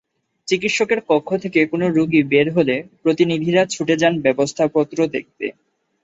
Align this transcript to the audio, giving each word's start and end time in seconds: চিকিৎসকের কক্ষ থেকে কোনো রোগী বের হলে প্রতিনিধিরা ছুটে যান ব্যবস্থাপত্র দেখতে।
চিকিৎসকের 0.47 0.99
কক্ষ 1.09 1.29
থেকে 1.43 1.59
কোনো 1.65 1.85
রোগী 1.89 2.21
বের 2.23 2.47
হলে 2.53 2.75
প্রতিনিধিরা 3.01 3.61
ছুটে 3.65 3.95
যান 3.97 4.13
ব্যবস্থাপত্র 4.25 4.97
দেখতে। 5.07 5.45